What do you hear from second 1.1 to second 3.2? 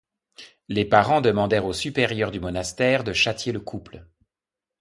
demandèrent au supérieur du monastère de